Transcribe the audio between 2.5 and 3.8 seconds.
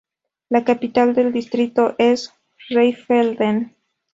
Rheinfelden.